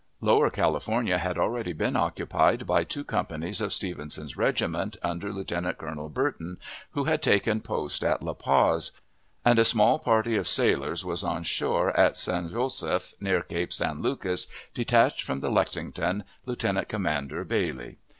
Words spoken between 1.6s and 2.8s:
been occupied